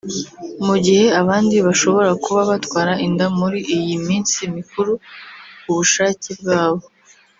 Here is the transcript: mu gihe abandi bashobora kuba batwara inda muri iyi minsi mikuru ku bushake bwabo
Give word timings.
mu 0.65 0.75
gihe 0.85 1.05
abandi 1.21 1.55
bashobora 1.67 2.11
kuba 2.23 2.41
batwara 2.51 2.93
inda 3.05 3.25
muri 3.39 3.59
iyi 3.77 3.95
minsi 4.07 4.37
mikuru 4.55 4.91
ku 5.61 5.69
bushake 5.77 6.29
bwabo 6.39 6.85